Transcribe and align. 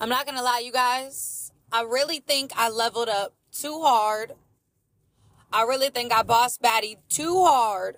I'm 0.00 0.08
not 0.08 0.26
gonna 0.26 0.42
lie, 0.42 0.62
you 0.64 0.70
guys. 0.70 1.50
I 1.72 1.82
really 1.82 2.20
think 2.20 2.52
I 2.54 2.68
leveled 2.68 3.08
up 3.08 3.34
too 3.50 3.82
hard. 3.82 4.32
I 5.52 5.62
really 5.62 5.90
think 5.90 6.12
I 6.12 6.22
boss 6.22 6.56
batty 6.56 6.98
too 7.08 7.44
hard. 7.44 7.96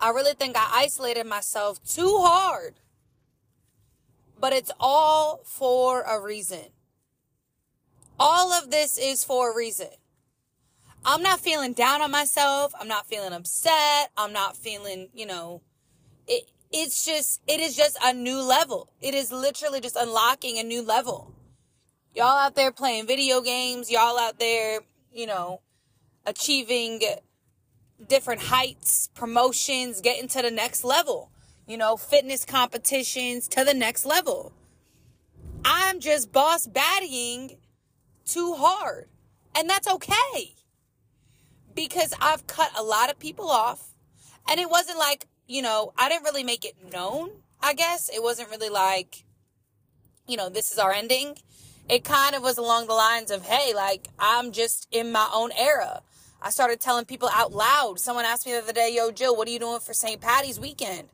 I 0.00 0.10
really 0.10 0.32
think 0.32 0.56
I 0.56 0.82
isolated 0.82 1.26
myself 1.26 1.84
too 1.84 2.20
hard. 2.20 2.76
But 4.40 4.54
it's 4.54 4.72
all 4.80 5.42
for 5.44 6.02
a 6.02 6.18
reason. 6.18 6.66
All 8.18 8.52
of 8.52 8.70
this 8.70 8.96
is 8.96 9.22
for 9.22 9.52
a 9.52 9.56
reason. 9.56 9.88
I'm 11.04 11.22
not 11.22 11.40
feeling 11.40 11.74
down 11.74 12.00
on 12.00 12.10
myself. 12.10 12.72
I'm 12.80 12.88
not 12.88 13.06
feeling 13.06 13.32
upset. 13.34 14.10
I'm 14.16 14.32
not 14.32 14.56
feeling, 14.56 15.08
you 15.14 15.26
know, 15.26 15.60
it, 16.26 16.50
it's 16.72 17.04
just, 17.04 17.40
it 17.46 17.60
is 17.60 17.76
just 17.76 17.98
a 18.02 18.12
new 18.12 18.40
level. 18.40 18.92
It 19.00 19.14
is 19.14 19.32
literally 19.32 19.80
just 19.80 19.96
unlocking 19.96 20.58
a 20.58 20.62
new 20.62 20.82
level. 20.82 21.34
Y'all 22.14 22.38
out 22.38 22.54
there 22.54 22.72
playing 22.72 23.06
video 23.06 23.40
games, 23.40 23.90
y'all 23.90 24.18
out 24.18 24.38
there, 24.38 24.80
you 25.12 25.26
know, 25.26 25.60
achieving 26.26 27.00
different 28.08 28.42
heights, 28.42 29.10
promotions, 29.14 30.00
getting 30.00 30.28
to 30.28 30.42
the 30.42 30.50
next 30.50 30.84
level, 30.84 31.30
you 31.66 31.76
know, 31.76 31.96
fitness 31.96 32.44
competitions 32.44 33.48
to 33.48 33.64
the 33.64 33.74
next 33.74 34.04
level. 34.04 34.52
I'm 35.64 36.00
just 36.00 36.32
boss 36.32 36.66
battying 36.66 37.58
too 38.24 38.54
hard. 38.54 39.08
And 39.56 39.68
that's 39.68 39.88
okay. 39.88 40.54
Because 41.74 42.14
I've 42.20 42.46
cut 42.46 42.70
a 42.78 42.82
lot 42.82 43.10
of 43.10 43.18
people 43.18 43.48
off. 43.48 43.94
And 44.48 44.58
it 44.58 44.70
wasn't 44.70 44.98
like, 44.98 45.26
you 45.50 45.62
know, 45.62 45.92
I 45.98 46.08
didn't 46.08 46.22
really 46.22 46.44
make 46.44 46.64
it 46.64 46.76
known, 46.92 47.30
I 47.60 47.74
guess. 47.74 48.08
It 48.08 48.22
wasn't 48.22 48.50
really 48.50 48.68
like, 48.68 49.24
you 50.28 50.36
know, 50.36 50.48
this 50.48 50.70
is 50.70 50.78
our 50.78 50.92
ending. 50.92 51.36
It 51.88 52.04
kind 52.04 52.36
of 52.36 52.42
was 52.42 52.56
along 52.56 52.86
the 52.86 52.94
lines 52.94 53.32
of, 53.32 53.42
hey, 53.44 53.74
like, 53.74 54.06
I'm 54.16 54.52
just 54.52 54.86
in 54.92 55.10
my 55.10 55.28
own 55.34 55.50
era. 55.58 56.02
I 56.40 56.50
started 56.50 56.78
telling 56.78 57.04
people 57.04 57.28
out 57.32 57.52
loud. 57.52 57.98
Someone 57.98 58.24
asked 58.24 58.46
me 58.46 58.52
the 58.52 58.58
other 58.58 58.72
day, 58.72 58.94
yo, 58.94 59.10
Jill, 59.10 59.34
what 59.34 59.48
are 59.48 59.50
you 59.50 59.58
doing 59.58 59.80
for 59.80 59.92
St. 59.92 60.20
Patty's 60.20 60.60
weekend? 60.60 61.08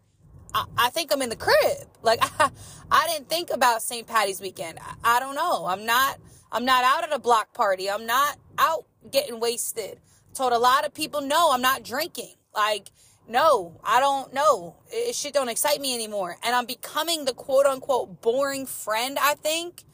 I, 0.52 0.66
I 0.76 0.90
think 0.90 1.14
I'm 1.14 1.22
in 1.22 1.30
the 1.30 1.36
crib. 1.36 1.56
Like, 2.02 2.20
I, 2.38 2.50
I 2.90 3.08
didn't 3.08 3.28
think 3.28 3.50
about 3.50 3.82
St. 3.82 4.06
Patty's 4.06 4.40
weekend. 4.40 4.78
I, 4.80 5.16
I 5.16 5.18
don't 5.18 5.34
know. 5.34 5.64
I'm 5.64 5.86
not, 5.86 6.20
I'm 6.52 6.64
not 6.64 6.84
out 6.84 7.02
at 7.02 7.12
a 7.12 7.18
block 7.18 7.52
party. 7.54 7.90
I'm 7.90 8.06
not 8.06 8.36
out 8.58 8.84
getting 9.10 9.40
wasted. 9.40 9.98
Told 10.34 10.52
a 10.52 10.58
lot 10.58 10.86
of 10.86 10.94
people, 10.94 11.22
no, 11.22 11.50
I'm 11.52 11.62
not 11.62 11.82
drinking. 11.82 12.34
Like, 12.54 12.90
no, 13.28 13.80
I 13.84 14.00
don't 14.00 14.32
know. 14.32 14.76
It, 14.90 15.14
shit 15.14 15.34
don't 15.34 15.48
excite 15.48 15.80
me 15.80 15.94
anymore. 15.94 16.36
And 16.42 16.54
I'm 16.54 16.66
becoming 16.66 17.24
the 17.24 17.34
quote 17.34 17.66
unquote 17.66 18.20
boring 18.22 18.66
friend, 18.66 19.18
I 19.20 19.34
think. 19.34 19.84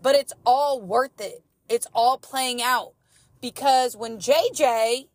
But 0.00 0.14
it's 0.14 0.32
all 0.44 0.80
worth 0.80 1.20
it. 1.20 1.42
It's 1.68 1.86
all 1.94 2.18
playing 2.18 2.60
out 2.60 2.92
because 3.40 3.96
when 3.96 4.18
JJ 4.18 5.06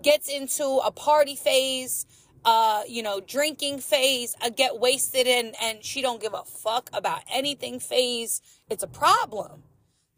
gets 0.00 0.28
into 0.28 0.80
a 0.84 0.90
party 0.90 1.36
phase, 1.36 2.06
uh, 2.44 2.82
you 2.88 3.02
know, 3.02 3.20
drinking 3.20 3.78
phase, 3.80 4.34
a 4.42 4.50
get 4.50 4.78
wasted 4.78 5.26
and 5.26 5.54
and 5.60 5.84
she 5.84 6.02
don't 6.02 6.20
give 6.20 6.34
a 6.34 6.44
fuck 6.44 6.88
about 6.92 7.22
anything 7.30 7.78
phase, 7.78 8.40
it's 8.70 8.82
a 8.82 8.88
problem. 8.88 9.64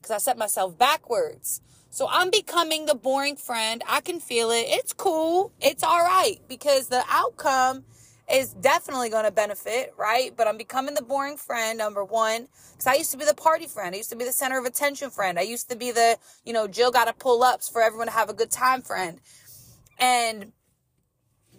Cause 0.03 0.11
I 0.11 0.19
set 0.19 0.37
myself 0.39 0.77
backwards. 0.79 1.61
So 1.95 2.09
I'm 2.11 2.29
becoming 2.29 2.87
the 2.87 2.97
boring 2.97 3.37
friend. 3.37 3.81
I 3.89 4.01
can 4.01 4.19
feel 4.19 4.51
it. 4.51 4.65
It's 4.67 4.93
cool. 4.93 5.53
It's 5.61 5.85
all 5.85 6.01
right 6.01 6.41
because 6.49 6.89
the 6.89 7.05
outcome 7.09 7.85
is 8.29 8.53
definitely 8.53 9.11
going 9.11 9.27
to 9.27 9.31
benefit, 9.31 9.95
right? 9.97 10.37
But 10.37 10.49
I'm 10.49 10.57
becoming 10.57 10.95
the 10.97 11.05
boring 11.05 11.37
friend, 11.37 11.79
number 11.79 12.05
one, 12.05 12.49
because 12.73 12.89
I 12.89 12.95
used 12.95 13.13
to 13.13 13.17
be 13.17 13.25
the 13.25 13.33
party 13.33 13.69
friend. 13.69 13.95
I 13.95 13.99
used 13.99 14.11
to 14.11 14.17
be 14.17 14.25
the 14.25 14.33
center 14.33 14.59
of 14.59 14.65
attention 14.65 15.11
friend. 15.11 15.39
I 15.39 15.43
used 15.43 15.71
to 15.71 15.77
be 15.77 15.93
the, 15.93 16.19
you 16.45 16.53
know, 16.53 16.67
Jill 16.67 16.91
got 16.91 17.05
to 17.05 17.13
pull 17.13 17.45
ups 17.45 17.69
for 17.69 17.81
everyone 17.81 18.09
to 18.09 18.13
have 18.13 18.29
a 18.29 18.35
good 18.35 18.51
time 18.51 18.83
friend. 18.83 19.21
And, 20.01 20.51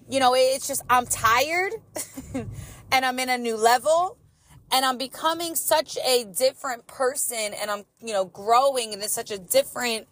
you 0.10 0.20
know, 0.20 0.36
it's 0.36 0.68
just, 0.68 0.82
I'm 0.90 1.06
tired 1.06 1.76
and 2.92 3.06
I'm 3.06 3.20
in 3.20 3.30
a 3.30 3.38
new 3.38 3.56
level 3.56 4.18
and 4.70 4.84
I'm 4.84 4.98
becoming 4.98 5.56
such 5.56 5.98
a 6.06 6.26
different 6.26 6.88
person 6.88 7.54
and 7.54 7.72
I'm, 7.72 7.86
you 8.02 8.12
know, 8.12 8.26
growing 8.26 8.92
into 8.92 9.08
such 9.08 9.32
a 9.32 9.38
different, 9.38 10.08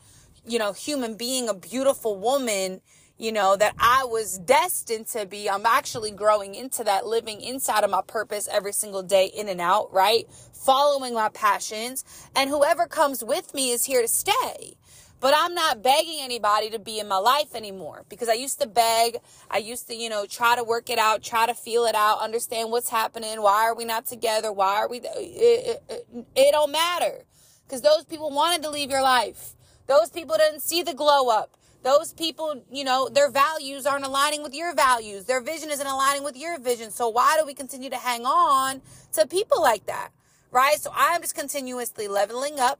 you 0.45 0.59
know, 0.59 0.73
human 0.73 1.15
being, 1.15 1.49
a 1.49 1.53
beautiful 1.53 2.17
woman 2.17 2.81
you 3.17 3.31
know, 3.31 3.55
that 3.55 3.75
I 3.77 4.05
was 4.05 4.39
destined 4.39 5.07
to 5.07 5.25
be. 5.25 5.49
I'm 5.49 5.65
actually 5.65 6.11
growing 6.11 6.55
into 6.55 6.83
that, 6.83 7.05
living 7.05 7.41
inside 7.41 7.83
of 7.83 7.89
my 7.89 8.01
purpose 8.05 8.49
every 8.51 8.73
single 8.73 9.03
day, 9.03 9.27
in 9.27 9.47
and 9.47 9.61
out, 9.61 9.93
right? 9.93 10.25
Following 10.51 11.13
my 11.13 11.29
passions. 11.29 12.03
And 12.35 12.49
whoever 12.49 12.87
comes 12.87 13.23
with 13.23 13.53
me 13.53 13.71
is 13.71 13.85
here 13.85 14.01
to 14.01 14.07
stay. 14.07 14.77
But 15.19 15.33
I'm 15.37 15.53
not 15.53 15.81
begging 15.81 16.17
anybody 16.19 16.69
to 16.71 16.79
be 16.79 16.99
in 16.99 17.07
my 17.07 17.17
life 17.17 17.55
anymore 17.55 18.03
because 18.09 18.27
I 18.27 18.33
used 18.33 18.59
to 18.59 18.67
beg. 18.67 19.19
I 19.49 19.59
used 19.59 19.87
to, 19.87 19.95
you 19.95 20.09
know, 20.09 20.25
try 20.25 20.57
to 20.57 20.65
work 20.65 20.89
it 20.89 20.99
out, 20.99 21.23
try 21.23 21.45
to 21.45 21.53
feel 21.53 21.85
it 21.85 21.95
out, 21.95 22.19
understand 22.19 22.71
what's 22.71 22.89
happening. 22.89 23.41
Why 23.41 23.63
are 23.63 23.73
we 23.73 23.85
not 23.85 24.05
together? 24.05 24.51
Why 24.51 24.75
are 24.75 24.89
we? 24.89 24.97
It, 24.97 25.07
it, 25.07 25.83
it, 25.87 26.07
it 26.35 26.51
don't 26.51 26.73
matter 26.73 27.23
because 27.65 27.81
those 27.81 28.03
people 28.03 28.31
wanted 28.31 28.63
to 28.63 28.69
leave 28.69 28.91
your 28.91 29.01
life. 29.01 29.55
Those 29.87 30.09
people 30.09 30.37
didn't 30.37 30.61
see 30.61 30.83
the 30.83 30.93
glow 30.93 31.29
up. 31.29 31.57
Those 31.83 32.13
people, 32.13 32.63
you 32.71 32.85
know, 32.85 33.09
their 33.09 33.29
values 33.29 33.85
aren't 33.85 34.05
aligning 34.05 34.41
with 34.41 34.53
your 34.53 34.73
values. 34.73 35.25
Their 35.25 35.41
vision 35.41 35.69
isn't 35.69 35.85
aligning 35.85 36.23
with 36.23 36.37
your 36.37 36.57
vision. 36.57 36.91
So 36.91 37.09
why 37.09 37.37
do 37.37 37.45
we 37.45 37.53
continue 37.53 37.89
to 37.89 37.97
hang 37.97 38.25
on 38.25 38.81
to 39.13 39.27
people 39.27 39.61
like 39.61 39.85
that? 39.87 40.09
Right? 40.49 40.79
So 40.79 40.91
I'm 40.95 41.21
just 41.21 41.35
continuously 41.35 42.07
leveling 42.07 42.59
up. 42.59 42.79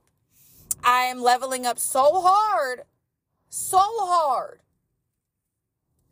I 0.84 1.03
am 1.03 1.22
leveling 1.22 1.66
up 1.66 1.80
so 1.80 2.22
hard, 2.22 2.84
so 3.50 3.80
hard 3.80 4.59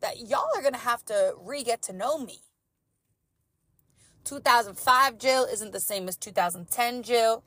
that 0.02 0.20
y'all 0.28 0.48
are 0.56 0.62
going 0.62 0.74
to 0.74 0.80
have 0.80 1.06
to 1.06 1.34
re 1.40 1.64
get 1.64 1.82
to 1.84 1.94
know 1.94 2.18
me. 2.18 2.40
2005 4.26 5.18
Jill 5.18 5.46
isn't 5.46 5.72
the 5.72 5.80
same 5.80 6.08
as 6.08 6.18
2010 6.18 7.04
Jill. 7.04 7.44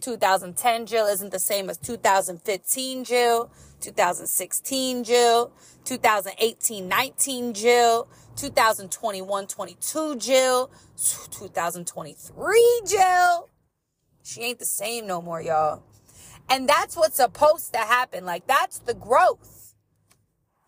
2010 0.00 0.86
Jill 0.86 1.06
isn't 1.06 1.32
the 1.32 1.38
same 1.38 1.70
as 1.70 1.78
2015 1.78 3.04
Jill. 3.04 3.50
2016 3.80 5.04
Jill, 5.04 5.52
2018 5.84 6.88
19 6.88 7.54
Jill, 7.54 8.08
2021 8.36 9.46
22 9.46 10.16
Jill, 10.16 10.70
2023 10.96 12.82
Jill. 12.86 13.48
She 14.22 14.42
ain't 14.42 14.58
the 14.58 14.64
same 14.64 15.06
no 15.06 15.22
more, 15.22 15.40
y'all. 15.40 15.82
And 16.48 16.68
that's 16.68 16.96
what's 16.96 17.16
supposed 17.16 17.72
to 17.72 17.78
happen. 17.78 18.24
Like, 18.24 18.46
that's 18.46 18.78
the 18.78 18.94
growth. 18.94 19.74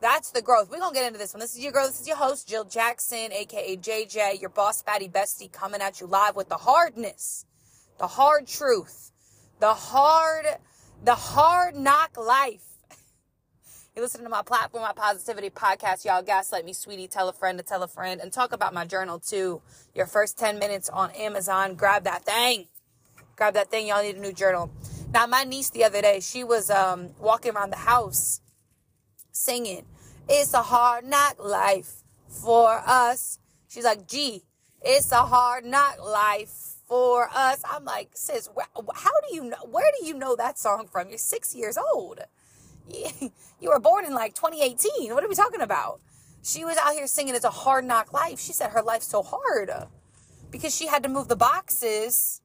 That's 0.00 0.30
the 0.30 0.42
growth. 0.42 0.70
We're 0.70 0.78
going 0.78 0.94
to 0.94 1.00
get 1.00 1.06
into 1.06 1.18
this 1.18 1.34
one. 1.34 1.40
This 1.40 1.56
is 1.56 1.60
your 1.60 1.72
girl. 1.72 1.86
This 1.86 2.00
is 2.00 2.06
your 2.06 2.16
host, 2.16 2.48
Jill 2.48 2.64
Jackson, 2.64 3.32
aka 3.32 3.76
JJ, 3.76 4.40
your 4.40 4.50
boss 4.50 4.80
fatty 4.82 5.08
bestie, 5.08 5.50
coming 5.50 5.80
at 5.80 6.00
you 6.00 6.06
live 6.06 6.36
with 6.36 6.48
the 6.48 6.56
hardness, 6.56 7.46
the 7.98 8.06
hard 8.06 8.46
truth, 8.46 9.10
the 9.60 9.74
hard, 9.74 10.46
the 11.04 11.14
hard 11.14 11.74
knock 11.76 12.16
life 12.16 12.68
you're 13.98 14.04
listening 14.04 14.26
to 14.26 14.30
my 14.30 14.42
platform, 14.42 14.84
my 14.84 14.92
positivity 14.92 15.50
podcast. 15.50 16.04
Y'all 16.04 16.22
gaslight 16.22 16.64
me, 16.64 16.72
sweetie. 16.72 17.08
Tell 17.08 17.28
a 17.28 17.32
friend 17.32 17.58
to 17.58 17.64
tell 17.64 17.82
a 17.82 17.88
friend 17.88 18.20
and 18.20 18.32
talk 18.32 18.52
about 18.52 18.72
my 18.72 18.84
journal 18.84 19.18
too. 19.18 19.60
Your 19.92 20.06
first 20.06 20.38
10 20.38 20.60
minutes 20.60 20.88
on 20.88 21.10
Amazon. 21.10 21.74
Grab 21.74 22.04
that 22.04 22.22
thing. 22.22 22.68
Grab 23.34 23.54
that 23.54 23.72
thing. 23.72 23.88
Y'all 23.88 24.00
need 24.00 24.14
a 24.14 24.20
new 24.20 24.32
journal. 24.32 24.70
Now, 25.12 25.26
my 25.26 25.42
niece 25.42 25.70
the 25.70 25.82
other 25.82 26.00
day, 26.00 26.20
she 26.20 26.44
was 26.44 26.70
um, 26.70 27.10
walking 27.18 27.56
around 27.56 27.70
the 27.70 27.78
house 27.78 28.40
singing, 29.32 29.84
It's 30.28 30.54
a 30.54 30.62
hard 30.62 31.04
knock 31.04 31.44
life 31.44 32.04
for 32.28 32.80
us. 32.86 33.40
She's 33.66 33.82
like, 33.82 34.06
Gee, 34.06 34.44
it's 34.80 35.10
a 35.10 35.24
hard 35.24 35.64
knock 35.64 35.98
life 36.00 36.77
for 36.88 37.28
us. 37.34 37.62
I'm 37.70 37.84
like, 37.84 38.10
sis, 38.14 38.48
how 38.94 39.20
do 39.28 39.34
you 39.34 39.44
know? 39.44 39.58
Where 39.70 39.90
do 39.98 40.06
you 40.06 40.14
know 40.14 40.34
that 40.36 40.58
song 40.58 40.88
from? 40.90 41.08
You're 41.08 41.18
six 41.18 41.54
years 41.54 41.76
old. 41.76 42.20
you 42.88 43.30
were 43.68 43.78
born 43.78 44.06
in 44.06 44.14
like 44.14 44.34
2018. 44.34 45.14
What 45.14 45.22
are 45.22 45.28
we 45.28 45.34
talking 45.34 45.60
about? 45.60 46.00
She 46.42 46.64
was 46.64 46.78
out 46.78 46.94
here 46.94 47.06
singing 47.06 47.34
It's 47.34 47.44
a 47.44 47.50
Hard 47.50 47.84
Knock 47.84 48.12
Life. 48.12 48.40
She 48.40 48.52
said 48.52 48.70
her 48.70 48.82
life's 48.82 49.06
so 49.06 49.22
hard 49.22 49.70
because 50.50 50.74
she 50.74 50.86
had 50.86 51.02
to 51.02 51.08
move 51.08 51.28
the 51.28 51.36
boxes 51.36 52.40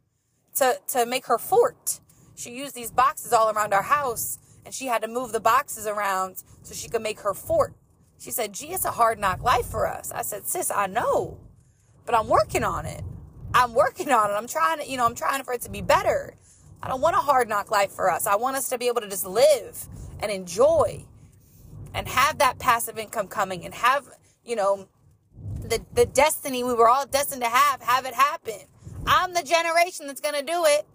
to, 0.55 0.79
to 0.89 1.05
make 1.05 1.27
her 1.27 1.37
fort. 1.37 2.01
She 2.35 2.51
used 2.51 2.75
these 2.75 2.91
boxes 2.91 3.31
all 3.31 3.49
around 3.49 3.73
our 3.73 3.83
house 3.83 4.39
and 4.65 4.73
she 4.73 4.87
had 4.87 5.01
to 5.03 5.07
move 5.07 5.31
the 5.31 5.39
boxes 5.39 5.87
around 5.87 6.43
so 6.63 6.73
she 6.73 6.89
could 6.89 7.01
make 7.01 7.21
her 7.21 7.33
fort. 7.33 7.73
She 8.19 8.31
said, 8.31 8.53
gee, 8.53 8.67
it's 8.67 8.85
a 8.85 8.91
hard 8.91 9.19
knock 9.19 9.41
life 9.41 9.65
for 9.65 9.87
us. 9.87 10.11
I 10.11 10.21
said, 10.21 10.47
sis, 10.47 10.71
I 10.71 10.87
know, 10.87 11.37
but 12.05 12.15
I'm 12.15 12.27
working 12.27 12.63
on 12.63 12.85
it. 12.85 13.03
I'm 13.53 13.73
working 13.73 14.11
on 14.11 14.31
it. 14.31 14.33
I'm 14.33 14.47
trying 14.47 14.79
to, 14.79 14.89
you 14.89 14.97
know, 14.97 15.05
I'm 15.05 15.15
trying 15.15 15.43
for 15.43 15.53
it 15.53 15.61
to 15.61 15.69
be 15.69 15.81
better. 15.81 16.35
I 16.81 16.87
don't 16.87 17.01
want 17.01 17.15
a 17.15 17.19
hard 17.19 17.47
knock 17.47 17.71
life 17.71 17.91
for 17.91 18.11
us. 18.11 18.27
I 18.27 18.35
want 18.35 18.57
us 18.57 18.69
to 18.69 18.77
be 18.77 18.87
able 18.87 19.01
to 19.01 19.09
just 19.09 19.25
live 19.25 19.87
and 20.19 20.31
enjoy 20.31 21.05
and 21.93 22.07
have 22.07 22.39
that 22.39 22.59
passive 22.59 22.97
income 22.97 23.27
coming 23.27 23.63
and 23.63 23.73
have, 23.73 24.07
you 24.43 24.55
know, 24.55 24.87
the, 25.61 25.79
the 25.93 26.05
destiny 26.05 26.63
we 26.63 26.73
were 26.73 26.89
all 26.89 27.05
destined 27.05 27.41
to 27.43 27.49
have, 27.49 27.81
have 27.81 28.05
it 28.05 28.13
happen. 28.13 28.59
I'm 29.05 29.33
the 29.33 29.43
generation 29.43 30.07
that's 30.07 30.21
going 30.21 30.35
to 30.35 30.43
do 30.43 30.65
it. 30.65 30.85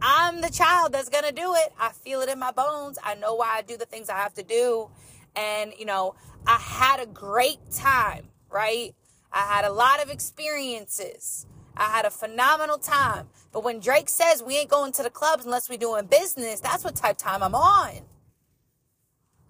I'm 0.00 0.40
the 0.40 0.50
child 0.50 0.92
that's 0.92 1.08
going 1.08 1.24
to 1.24 1.32
do 1.32 1.54
it. 1.54 1.72
I 1.78 1.90
feel 1.90 2.20
it 2.20 2.28
in 2.28 2.38
my 2.38 2.52
bones. 2.52 2.98
I 3.02 3.14
know 3.14 3.34
why 3.34 3.56
I 3.56 3.62
do 3.62 3.76
the 3.76 3.86
things 3.86 4.08
I 4.08 4.16
have 4.16 4.34
to 4.34 4.42
do. 4.42 4.90
And, 5.34 5.72
you 5.78 5.86
know, 5.86 6.14
I 6.46 6.58
had 6.58 7.00
a 7.00 7.06
great 7.06 7.58
time, 7.72 8.28
right? 8.50 8.94
I 9.32 9.40
had 9.40 9.64
a 9.64 9.72
lot 9.72 10.02
of 10.02 10.10
experiences. 10.10 11.46
I 11.76 11.90
had 11.90 12.04
a 12.04 12.10
phenomenal 12.10 12.78
time. 12.78 13.28
But 13.52 13.64
when 13.64 13.80
Drake 13.80 14.08
says 14.08 14.42
we 14.42 14.56
ain't 14.58 14.70
going 14.70 14.92
to 14.92 15.02
the 15.02 15.10
clubs 15.10 15.44
unless 15.44 15.68
we 15.68 15.76
doing 15.76 16.06
business, 16.06 16.60
that's 16.60 16.84
what 16.84 16.96
type 16.96 17.18
time 17.18 17.42
I'm 17.42 17.54
on. 17.54 18.02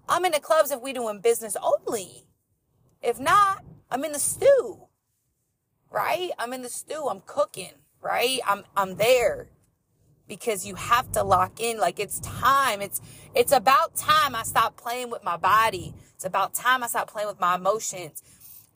I'm 0.09 0.25
in 0.25 0.31
the 0.31 0.39
clubs 0.39 0.71
if 0.71 0.81
we 0.81 0.93
doing 0.93 1.19
business 1.19 1.55
only. 1.61 2.25
If 3.01 3.19
not, 3.19 3.63
I'm 3.91 4.03
in 4.03 4.11
the 4.11 4.19
stew. 4.19 4.87
Right? 5.89 6.31
I'm 6.37 6.53
in 6.53 6.61
the 6.61 6.69
stew. 6.69 7.07
I'm 7.09 7.21
cooking, 7.25 7.73
right? 8.01 8.39
I'm 8.45 8.63
I'm 8.75 8.95
there 8.95 9.47
because 10.27 10.65
you 10.65 10.75
have 10.75 11.11
to 11.13 11.23
lock 11.23 11.59
in 11.61 11.77
like 11.79 11.99
it's 11.99 12.19
time. 12.19 12.81
It's 12.81 13.01
it's 13.33 13.51
about 13.51 13.95
time 13.95 14.35
I 14.35 14.43
stop 14.43 14.75
playing 14.75 15.09
with 15.09 15.23
my 15.23 15.37
body. 15.37 15.93
It's 16.15 16.25
about 16.25 16.53
time 16.53 16.83
I 16.83 16.87
stop 16.87 17.09
playing 17.09 17.27
with 17.27 17.39
my 17.39 17.55
emotions 17.55 18.23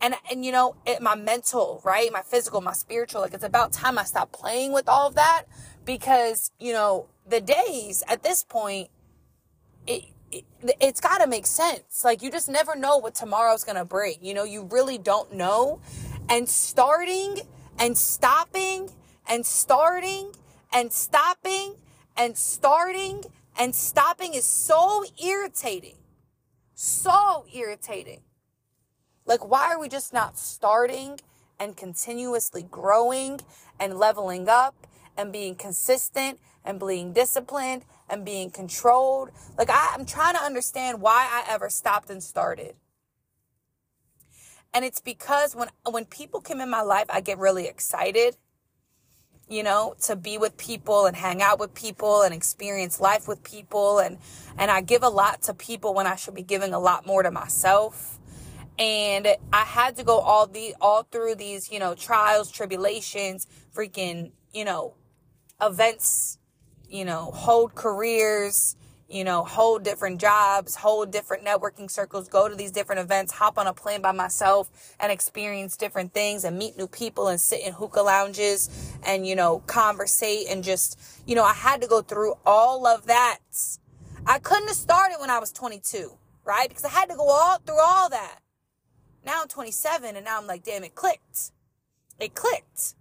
and 0.02 0.16
and 0.30 0.44
you 0.46 0.52
know 0.52 0.76
it, 0.86 1.02
my 1.02 1.16
mental 1.16 1.82
right? 1.84 2.12
My 2.12 2.22
physical 2.22 2.62
my 2.62 2.74
spiritual 2.74 3.22
like 3.22 3.34
it's 3.34 3.44
about 3.44 3.72
time 3.72 3.98
i 3.98 4.04
stop 4.04 4.32
playing 4.32 4.74
with 4.74 4.90
all 4.90 5.08
of 5.08 5.16
that 5.16 5.44
because 5.86 6.52
you 6.60 6.74
know 6.74 7.08
the 7.28 7.40
days 7.40 8.04
at 8.08 8.24
this 8.24 8.44
point 8.44 8.90
it, 9.88 10.06
it 10.32 10.46
it's 10.80 11.02
got 11.02 11.20
to 11.20 11.28
make 11.28 11.46
sense. 11.46 12.04
Like 12.04 12.22
you 12.22 12.32
just 12.32 12.50
never 12.50 12.76
know 12.76 12.98
what 12.98 13.16
tomorrow's 13.16 13.64
to 13.78 13.86
bring. 13.86 14.16
You 14.22 14.34
know 14.34 14.44
you 14.44 14.64
really 14.64 14.98
don't 14.98 15.34
know. 15.34 15.82
And 16.30 16.48
starting 16.48 17.40
and 17.78 17.98
stopping 17.98 18.90
and 19.28 19.46
starting 19.46 20.34
and 20.74 20.92
stopping 20.94 21.76
and 22.16 22.38
starting 22.38 23.24
and 23.60 23.76
stopping 23.76 24.34
is 24.34 24.46
so 24.46 25.04
irritating. 25.22 25.98
So 26.74 27.46
irritating 27.54 28.22
like, 29.32 29.50
why 29.50 29.72
are 29.72 29.80
we 29.80 29.88
just 29.88 30.12
not 30.14 30.38
starting 30.38 31.20
and 31.58 31.78
continuously 31.78 32.64
growing 32.64 33.40
and 33.80 33.98
leveling 33.98 34.50
up 34.50 34.76
and 35.18 35.32
being 35.32 35.56
consistent 35.56 36.38
and 36.66 36.80
being 36.80 37.14
disciplined 37.14 37.86
and 38.10 38.26
being 38.26 38.52
controlled? 38.52 39.30
Like, 39.58 39.70
I, 39.70 39.94
I'm 39.94 40.06
trying 40.06 40.36
to 40.36 40.42
understand 40.42 41.02
why 41.02 41.30
I 41.32 41.50
ever 41.50 41.70
stopped 41.70 42.10
and 42.10 42.22
started. 42.22 42.76
And 44.74 44.86
it's 44.86 45.02
because 45.02 45.56
when 45.56 45.70
when 45.90 46.06
people 46.06 46.42
come 46.42 46.62
in 46.62 46.70
my 46.70 46.82
life, 46.82 47.08
I 47.10 47.20
get 47.22 47.38
really 47.38 47.68
excited, 47.68 48.38
you 49.50 49.64
know, 49.64 49.96
to 50.04 50.16
be 50.16 50.38
with 50.38 50.56
people 50.58 51.06
and 51.06 51.16
hang 51.16 51.42
out 51.42 51.60
with 51.60 51.74
people 51.74 52.22
and 52.22 52.34
experience 52.34 53.02
life 53.02 53.28
with 53.28 53.44
people 53.44 54.00
and 54.00 54.18
and 54.58 54.72
I 54.72 54.82
give 54.82 55.04
a 55.04 55.10
lot 55.10 55.42
to 55.44 55.54
people 55.54 55.94
when 55.94 56.08
I 56.08 56.16
should 56.16 56.36
be 56.36 56.44
giving 56.44 56.74
a 56.74 56.80
lot 56.80 57.06
more 57.06 57.22
to 57.24 57.32
myself 57.32 58.18
and 58.82 59.28
I 59.54 59.64
had 59.64 59.96
to 59.98 60.04
go 60.04 60.18
all 60.18 60.48
the 60.48 60.74
all 60.82 61.04
through 61.04 61.36
these, 61.36 61.72
you 61.72 61.78
know, 61.78 61.94
trials, 61.94 62.52
tribulations, 62.52 63.46
freaking, 63.76 64.32
you 64.52 64.66
know, 64.66 64.96
events, 65.62 66.40
you 66.90 67.06
know, 67.06 67.26
hold 67.26 67.76
careers, 67.76 68.76
you 69.08 69.24
know, 69.24 69.44
hold 69.44 69.84
different 69.84 70.20
jobs, 70.20 70.74
hold 70.74 71.12
different 71.12 71.46
networking 71.46 71.92
circles, 71.92 72.28
go 72.28 72.50
to 72.50 72.56
these 72.56 72.72
different 72.72 73.02
events, 73.02 73.34
hop 73.34 73.60
on 73.60 73.68
a 73.68 73.74
plane 73.74 74.02
by 74.02 74.14
myself 74.14 74.96
and 75.00 75.12
experience 75.12 75.78
different 75.78 76.12
things 76.12 76.44
and 76.44 76.58
meet 76.58 76.76
new 76.76 76.88
people 76.88 77.28
and 77.28 77.40
sit 77.40 77.62
in 77.64 77.74
hookah 77.74 78.02
lounges 78.02 78.68
and, 79.06 79.28
you 79.28 79.36
know, 79.36 79.60
conversate 79.68 80.48
and 80.50 80.64
just, 80.64 81.00
you 81.28 81.36
know, 81.36 81.44
I 81.44 81.54
had 81.54 81.82
to 81.82 81.88
go 81.88 82.02
through 82.02 82.34
all 82.48 82.88
of 82.88 83.06
that. 83.06 83.38
I 84.26 84.40
couldn't 84.40 84.70
have 84.70 84.76
started 84.76 85.18
when 85.20 85.30
I 85.30 85.38
was 85.38 85.52
22, 85.52 86.18
right? 86.44 86.68
Because 86.68 86.84
I 86.84 86.90
had 86.90 87.10
to 87.10 87.16
go 87.16 87.30
all 87.30 87.60
through 87.60 87.80
all 87.80 88.10
that. 88.10 88.40
Now 89.26 89.42
I'm 89.42 89.48
27 89.48 90.16
and 90.16 90.26
now 90.26 90.40
I'm 90.40 90.48
like, 90.48 90.64
damn, 90.64 90.84
it 90.84 90.96
clicked. 90.96 91.52
It 92.20 92.36
clicked. 92.36 92.96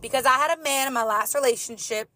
Because 0.00 0.26
I 0.26 0.32
had 0.32 0.58
a 0.58 0.62
man 0.62 0.88
in 0.88 0.94
my 0.94 1.04
last 1.04 1.34
relationship 1.34 2.08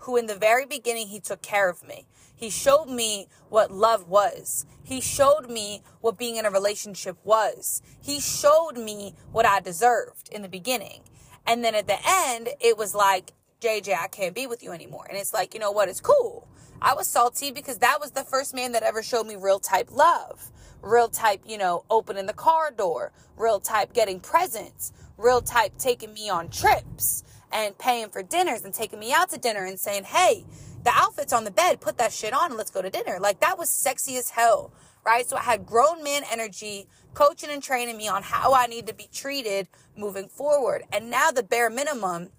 who 0.00 0.16
in 0.16 0.26
the 0.26 0.34
very 0.34 0.66
beginning, 0.66 1.08
he 1.08 1.20
took 1.20 1.42
care 1.42 1.68
of 1.68 1.86
me. 1.86 2.06
He 2.34 2.50
showed 2.50 2.86
me 2.86 3.28
what 3.48 3.70
love 3.70 4.08
was. 4.08 4.64
He 4.82 5.00
showed 5.00 5.50
me 5.50 5.82
what 6.00 6.18
being 6.18 6.36
in 6.36 6.46
a 6.46 6.50
relationship 6.50 7.18
was. 7.22 7.82
He 8.00 8.18
showed 8.18 8.74
me 8.76 9.14
what 9.30 9.44
I 9.44 9.60
deserved 9.60 10.28
in 10.32 10.42
the 10.42 10.48
beginning. 10.48 11.02
And 11.46 11.62
then 11.62 11.74
at 11.74 11.86
the 11.86 11.98
end, 12.06 12.48
it 12.60 12.78
was 12.78 12.94
like, 12.94 13.32
JJ, 13.60 13.94
I 13.98 14.08
can't 14.08 14.34
be 14.34 14.46
with 14.46 14.62
you 14.62 14.72
anymore. 14.72 15.04
And 15.08 15.18
it's 15.18 15.34
like, 15.34 15.52
you 15.52 15.60
know 15.60 15.70
what? 15.70 15.90
It's 15.90 16.00
cool. 16.00 16.48
I 16.80 16.94
was 16.94 17.06
salty 17.06 17.50
because 17.50 17.78
that 17.78 18.00
was 18.00 18.12
the 18.12 18.24
first 18.24 18.54
man 18.54 18.72
that 18.72 18.82
ever 18.82 19.02
showed 19.02 19.26
me 19.26 19.36
real 19.36 19.60
type 19.60 19.90
love 19.92 20.50
real 20.82 21.08
type, 21.08 21.42
you 21.46 21.58
know, 21.58 21.84
opening 21.90 22.26
the 22.26 22.32
car 22.32 22.70
door, 22.70 23.12
real 23.36 23.60
type 23.60 23.92
getting 23.92 24.20
presents, 24.20 24.92
real 25.16 25.40
type 25.40 25.72
taking 25.78 26.12
me 26.12 26.28
on 26.28 26.48
trips 26.48 27.22
and 27.52 27.76
paying 27.78 28.08
for 28.08 28.22
dinners 28.22 28.64
and 28.64 28.72
taking 28.72 28.98
me 28.98 29.12
out 29.12 29.30
to 29.30 29.38
dinner 29.38 29.64
and 29.64 29.78
saying, 29.78 30.04
hey, 30.04 30.44
the 30.84 30.90
outfit's 30.94 31.32
on 31.32 31.44
the 31.44 31.50
bed, 31.50 31.80
put 31.80 31.98
that 31.98 32.12
shit 32.12 32.32
on 32.32 32.46
and 32.50 32.56
let's 32.56 32.70
go 32.70 32.82
to 32.82 32.90
dinner. 32.90 33.18
Like 33.20 33.40
that 33.40 33.58
was 33.58 33.68
sexy 33.68 34.16
as 34.16 34.30
hell, 34.30 34.72
right? 35.04 35.28
So 35.28 35.36
I 35.36 35.42
had 35.42 35.66
grown 35.66 36.02
man 36.02 36.22
energy 36.30 36.86
coaching 37.14 37.50
and 37.50 37.62
training 37.62 37.96
me 37.96 38.08
on 38.08 38.22
how 38.22 38.54
I 38.54 38.66
need 38.66 38.86
to 38.86 38.94
be 38.94 39.08
treated 39.12 39.68
moving 39.96 40.28
forward. 40.28 40.84
And 40.92 41.10
now 41.10 41.30
the 41.30 41.42
bare 41.42 41.70
minimum, 41.70 42.30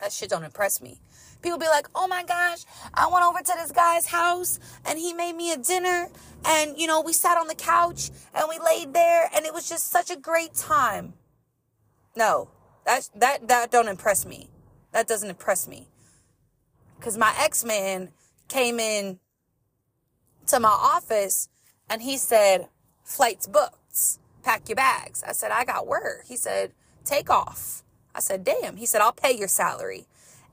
that 0.00 0.12
shit 0.12 0.30
don't 0.30 0.44
impress 0.44 0.80
me. 0.80 1.00
People 1.42 1.58
be 1.58 1.66
like, 1.66 1.88
oh 1.94 2.06
my 2.06 2.22
gosh, 2.24 2.64
I 2.92 3.08
went 3.10 3.24
over 3.24 3.38
to 3.38 3.52
this 3.56 3.72
guy's 3.72 4.06
house 4.06 4.58
and 4.84 4.98
he 4.98 5.12
made 5.12 5.34
me 5.34 5.52
a 5.52 5.56
dinner. 5.56 6.08
And, 6.44 6.76
you 6.78 6.86
know, 6.86 7.00
we 7.00 7.12
sat 7.12 7.38
on 7.38 7.46
the 7.48 7.54
couch 7.54 8.10
and 8.34 8.44
we 8.48 8.58
laid 8.58 8.92
there 8.92 9.28
and 9.34 9.46
it 9.46 9.54
was 9.54 9.68
just 9.68 9.90
such 9.90 10.10
a 10.10 10.16
great 10.16 10.54
time. 10.54 11.14
No, 12.16 12.50
that, 12.84 13.08
that, 13.16 13.48
that 13.48 13.70
don't 13.70 13.88
impress 13.88 14.26
me. 14.26 14.50
That 14.92 15.06
doesn't 15.08 15.30
impress 15.30 15.66
me. 15.68 15.88
Cause 17.00 17.16
my 17.16 17.34
ex-man 17.38 18.10
came 18.48 18.78
in 18.78 19.18
to 20.48 20.60
my 20.60 20.68
office 20.68 21.48
and 21.88 22.02
he 22.02 22.18
said, 22.18 22.68
flights 23.02 23.46
booked, 23.46 24.18
pack 24.42 24.68
your 24.68 24.76
bags. 24.76 25.22
I 25.26 25.32
said, 25.32 25.50
I 25.50 25.64
got 25.64 25.86
word. 25.86 26.24
He 26.26 26.36
said, 26.36 26.72
take 27.04 27.30
off. 27.30 27.82
I 28.14 28.20
said, 28.20 28.44
damn. 28.44 28.76
He 28.76 28.86
said, 28.86 29.00
I'll 29.00 29.12
pay 29.12 29.32
your 29.32 29.48
salary. 29.48 30.06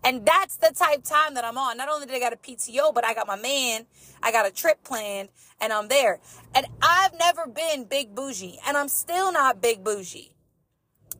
And 0.03 0.25
that's 0.25 0.55
the 0.55 0.71
type 0.73 1.03
time 1.03 1.33
that 1.33 1.43
I'm 1.43 1.57
on. 1.57 1.77
Not 1.77 1.89
only 1.89 2.05
did 2.05 2.15
I 2.15 2.19
got 2.19 2.33
a 2.33 2.37
PTO, 2.37 2.93
but 2.93 3.03
I 3.03 3.13
got 3.13 3.27
my 3.27 3.35
man, 3.35 3.87
I 4.21 4.31
got 4.31 4.47
a 4.47 4.51
trip 4.51 4.83
planned, 4.83 5.29
and 5.59 5.73
I'm 5.73 5.87
there. 5.87 6.19
And 6.53 6.67
I've 6.81 7.17
never 7.17 7.47
been 7.47 7.85
big 7.85 8.15
bougie, 8.15 8.59
and 8.65 8.77
I'm 8.77 8.89
still 8.89 9.31
not 9.31 9.61
big 9.61 9.83
bougie. 9.83 10.33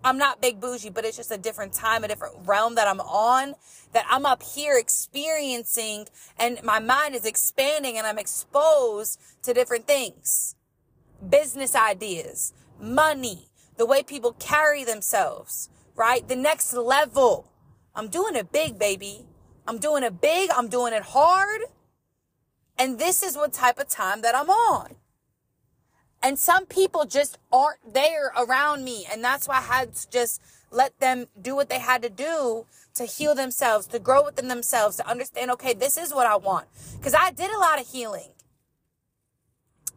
I'm 0.04 0.18
not 0.18 0.42
big 0.42 0.62
bougie, 0.62 0.92
but 0.92 1.06
it's 1.06 1.18
just 1.18 1.32
a 1.32 1.38
different 1.38 1.74
time, 1.74 2.04
a 2.04 2.08
different 2.08 2.36
realm 2.46 2.76
that 2.76 2.88
I'm 2.88 3.02
on, 3.02 3.56
that 3.94 4.06
I'm 4.10 4.26
up 4.26 4.44
here 4.44 4.78
experiencing, 4.78 6.08
and 6.38 6.62
my 6.64 6.80
mind 6.80 7.16
is 7.16 7.26
expanding, 7.26 7.98
and 7.98 8.06
I'm 8.06 8.20
exposed 8.20 9.20
to 9.44 9.54
different 9.54 9.88
things 9.88 10.56
business 11.30 11.76
ideas, 11.76 12.54
money, 12.80 13.48
the 13.78 13.86
way 13.86 14.04
people 14.04 14.34
carry 14.34 14.84
themselves, 14.84 15.68
right? 15.98 16.26
The 16.28 16.36
next 16.36 16.74
level 16.74 17.48
I'm 17.98 18.10
doing 18.10 18.36
it 18.36 18.52
big, 18.52 18.78
baby. 18.78 19.26
I'm 19.68 19.80
doing 19.80 20.04
it 20.04 20.22
big. 20.22 20.52
I'm 20.56 20.68
doing 20.68 20.94
it 20.94 21.02
hard. 21.02 21.62
And 22.78 23.00
this 23.00 23.24
is 23.24 23.36
what 23.36 23.52
type 23.52 23.80
of 23.80 23.90
time 23.90 24.22
that 24.22 24.36
I'm 24.36 24.52
on. 24.52 24.98
And 26.22 26.38
some 26.38 26.68
people 26.68 27.06
just 27.06 27.40
aren't 27.52 27.96
there 27.96 28.32
around 28.38 28.84
me. 28.84 29.08
And 29.12 29.24
that's 29.24 29.48
why 29.48 29.58
I 29.58 29.62
had 29.62 29.96
to 29.96 30.10
just 30.12 30.42
let 30.70 31.00
them 31.00 31.26
do 31.42 31.56
what 31.56 31.70
they 31.70 31.80
had 31.80 32.04
to 32.04 32.10
do 32.10 32.68
to 32.94 33.06
heal 33.06 33.34
themselves, 33.34 33.88
to 33.88 34.00
grow 34.00 34.26
within 34.26 34.48
themselves, 34.48 34.98
to 34.98 35.10
understand, 35.10 35.50
okay, 35.52 35.74
this 35.74 35.98
is 35.98 36.14
what 36.14 36.28
I 36.28 36.36
want. 36.36 36.68
Because 36.98 37.16
I 37.16 37.32
did 37.32 37.50
a 37.50 37.58
lot 37.58 37.82
of 37.82 37.88
healing. 37.88 38.30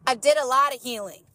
I 0.07 0.15
did 0.15 0.37
a 0.37 0.45
lot 0.45 0.73
of 0.73 0.81
healing. 0.81 1.25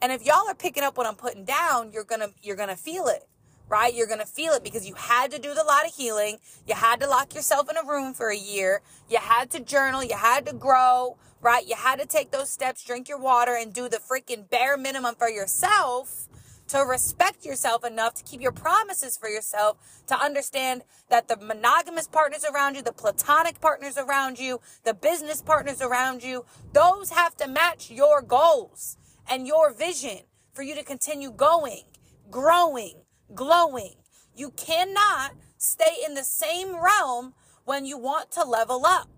And 0.00 0.10
if 0.10 0.24
y'all 0.24 0.48
are 0.48 0.54
picking 0.54 0.82
up 0.82 0.96
what 0.96 1.06
I'm 1.06 1.16
putting 1.16 1.44
down, 1.44 1.92
you're 1.92 2.04
gonna 2.04 2.28
you're 2.42 2.56
gonna 2.56 2.76
feel 2.76 3.06
it 3.08 3.26
right? 3.68 3.94
You're 3.94 4.06
going 4.06 4.20
to 4.20 4.26
feel 4.26 4.52
it 4.52 4.64
because 4.64 4.88
you 4.88 4.94
had 4.94 5.30
to 5.32 5.38
do 5.38 5.54
the 5.54 5.64
lot 5.64 5.86
of 5.86 5.94
healing. 5.94 6.38
You 6.66 6.74
had 6.74 7.00
to 7.00 7.08
lock 7.08 7.34
yourself 7.34 7.70
in 7.70 7.76
a 7.76 7.84
room 7.84 8.14
for 8.14 8.30
a 8.30 8.36
year. 8.36 8.82
You 9.08 9.18
had 9.18 9.50
to 9.50 9.60
journal. 9.60 10.04
You 10.04 10.16
had 10.16 10.46
to 10.46 10.54
grow, 10.54 11.16
right? 11.40 11.66
You 11.66 11.76
had 11.76 11.98
to 12.00 12.06
take 12.06 12.30
those 12.30 12.50
steps, 12.50 12.84
drink 12.84 13.08
your 13.08 13.18
water 13.18 13.56
and 13.58 13.72
do 13.72 13.88
the 13.88 13.98
freaking 13.98 14.48
bare 14.48 14.76
minimum 14.76 15.14
for 15.16 15.28
yourself 15.28 16.28
to 16.68 16.78
respect 16.78 17.44
yourself 17.44 17.84
enough 17.84 18.14
to 18.14 18.24
keep 18.24 18.40
your 18.40 18.52
promises 18.52 19.16
for 19.16 19.28
yourself, 19.28 19.76
to 20.06 20.18
understand 20.18 20.82
that 21.08 21.28
the 21.28 21.36
monogamous 21.36 22.08
partners 22.08 22.44
around 22.44 22.74
you, 22.74 22.82
the 22.82 22.92
platonic 22.92 23.60
partners 23.60 23.96
around 23.96 24.38
you, 24.38 24.60
the 24.84 24.94
business 24.94 25.42
partners 25.42 25.80
around 25.80 26.22
you, 26.22 26.44
those 26.72 27.10
have 27.10 27.36
to 27.36 27.46
match 27.46 27.90
your 27.90 28.22
goals 28.22 28.96
and 29.30 29.46
your 29.46 29.72
vision 29.72 30.20
for 30.52 30.62
you 30.62 30.74
to 30.74 30.82
continue 30.82 31.30
going, 31.30 31.82
growing, 32.30 32.94
glowing. 33.34 33.94
You 34.34 34.50
cannot 34.50 35.32
stay 35.56 35.96
in 36.04 36.14
the 36.14 36.24
same 36.24 36.76
realm 36.82 37.34
when 37.64 37.86
you 37.86 37.98
want 37.98 38.30
to 38.32 38.44
level 38.44 38.84
up. 38.86 39.08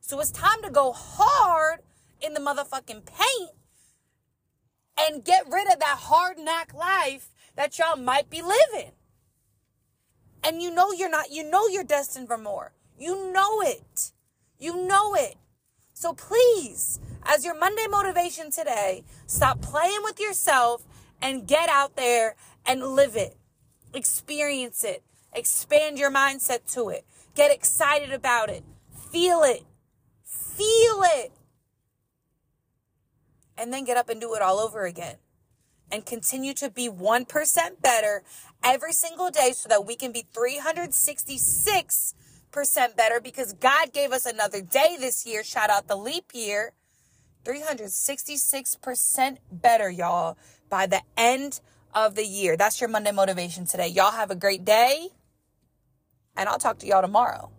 So 0.00 0.20
it's 0.20 0.30
time 0.30 0.62
to 0.62 0.70
go 0.70 0.92
hard 0.92 1.80
in 2.20 2.34
the 2.34 2.40
motherfucking 2.40 3.06
paint 3.06 3.50
and 4.98 5.24
get 5.24 5.50
rid 5.50 5.72
of 5.72 5.80
that 5.80 5.98
hard 6.00 6.38
knock 6.38 6.72
life 6.74 7.28
that 7.56 7.78
y'all 7.78 7.96
might 7.96 8.30
be 8.30 8.42
living. 8.42 8.92
And 10.44 10.62
you 10.62 10.72
know 10.72 10.92
you're 10.92 11.10
not, 11.10 11.32
you 11.32 11.48
know 11.48 11.66
you're 11.66 11.84
destined 11.84 12.28
for 12.28 12.38
more. 12.38 12.72
You 12.98 13.32
know 13.32 13.60
it. 13.62 14.12
You 14.58 14.86
know 14.86 15.14
it. 15.14 15.36
So 15.92 16.12
please, 16.12 17.00
as 17.24 17.44
your 17.44 17.58
Monday 17.58 17.86
motivation 17.90 18.50
today, 18.50 19.02
stop 19.26 19.60
playing 19.60 20.00
with 20.04 20.20
yourself 20.20 20.84
and 21.20 21.46
get 21.46 21.68
out 21.68 21.96
there 21.96 22.36
and 22.64 22.82
live 22.82 23.16
it. 23.16 23.36
Experience 23.96 24.84
it. 24.84 25.02
Expand 25.32 25.98
your 25.98 26.10
mindset 26.10 26.70
to 26.74 26.90
it. 26.90 27.06
Get 27.34 27.50
excited 27.50 28.12
about 28.12 28.50
it. 28.50 28.62
Feel 29.10 29.42
it. 29.42 29.64
Feel 30.22 31.02
it. 31.02 31.32
And 33.56 33.72
then 33.72 33.84
get 33.84 33.96
up 33.96 34.10
and 34.10 34.20
do 34.20 34.34
it 34.34 34.42
all 34.42 34.58
over 34.58 34.84
again. 34.84 35.16
And 35.90 36.04
continue 36.04 36.52
to 36.54 36.68
be 36.68 36.90
1% 36.90 37.80
better 37.80 38.24
every 38.62 38.92
single 38.92 39.30
day 39.30 39.52
so 39.54 39.68
that 39.68 39.86
we 39.86 39.96
can 39.96 40.12
be 40.12 40.26
366% 40.34 42.14
better 42.96 43.20
because 43.20 43.54
God 43.54 43.92
gave 43.92 44.12
us 44.12 44.26
another 44.26 44.60
day 44.60 44.96
this 44.98 45.24
year. 45.24 45.42
Shout 45.42 45.70
out 45.70 45.88
the 45.88 45.96
leap 45.96 46.32
year. 46.34 46.74
366% 47.44 49.38
better, 49.50 49.88
y'all, 49.88 50.36
by 50.68 50.86
the 50.86 51.00
end 51.16 51.60
of 51.96 52.14
the 52.14 52.24
year. 52.26 52.56
That's 52.56 52.80
your 52.80 52.90
Monday 52.90 53.12
motivation 53.12 53.64
today. 53.66 53.88
Y'all 53.88 54.12
have 54.12 54.30
a 54.30 54.36
great 54.36 54.64
day, 54.64 55.08
and 56.36 56.48
I'll 56.48 56.58
talk 56.58 56.78
to 56.80 56.86
y'all 56.86 57.02
tomorrow. 57.02 57.50